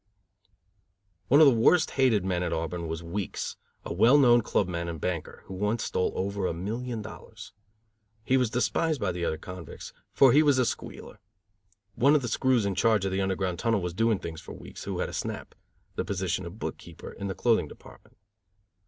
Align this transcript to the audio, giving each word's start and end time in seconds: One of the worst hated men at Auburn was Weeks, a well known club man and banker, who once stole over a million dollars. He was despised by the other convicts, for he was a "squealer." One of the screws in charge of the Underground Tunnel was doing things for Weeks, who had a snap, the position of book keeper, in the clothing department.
One 1.27 1.41
of 1.41 1.45
the 1.45 1.53
worst 1.53 1.91
hated 1.91 2.25
men 2.25 2.41
at 2.41 2.51
Auburn 2.51 2.87
was 2.87 3.03
Weeks, 3.03 3.55
a 3.85 3.93
well 3.93 4.17
known 4.17 4.41
club 4.41 4.67
man 4.67 4.87
and 4.87 4.99
banker, 4.99 5.43
who 5.45 5.53
once 5.53 5.83
stole 5.83 6.11
over 6.15 6.47
a 6.47 6.55
million 6.55 7.03
dollars. 7.03 7.53
He 8.23 8.35
was 8.35 8.49
despised 8.49 8.99
by 8.99 9.11
the 9.11 9.23
other 9.23 9.37
convicts, 9.37 9.93
for 10.11 10.31
he 10.31 10.41
was 10.41 10.57
a 10.57 10.65
"squealer." 10.65 11.19
One 11.93 12.15
of 12.15 12.23
the 12.23 12.27
screws 12.29 12.65
in 12.65 12.73
charge 12.73 13.05
of 13.05 13.11
the 13.11 13.21
Underground 13.21 13.59
Tunnel 13.59 13.83
was 13.83 13.93
doing 13.93 14.17
things 14.17 14.41
for 14.41 14.53
Weeks, 14.53 14.85
who 14.85 14.97
had 15.01 15.09
a 15.09 15.13
snap, 15.13 15.53
the 15.93 16.03
position 16.03 16.47
of 16.47 16.57
book 16.57 16.79
keeper, 16.79 17.11
in 17.11 17.27
the 17.27 17.35
clothing 17.35 17.67
department. 17.67 18.17